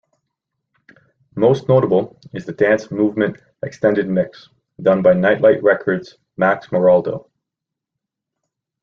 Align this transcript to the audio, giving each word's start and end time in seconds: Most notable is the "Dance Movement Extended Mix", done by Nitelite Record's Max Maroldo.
Most 1.35 1.69
notable 1.69 2.19
is 2.33 2.47
the 2.47 2.53
"Dance 2.53 2.89
Movement 2.89 3.37
Extended 3.61 4.09
Mix", 4.09 4.49
done 4.81 5.03
by 5.03 5.13
Nitelite 5.13 5.61
Record's 5.61 6.17
Max 6.37 6.69
Maroldo. 6.71 7.29